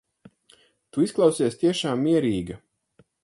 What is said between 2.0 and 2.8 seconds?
mierīga.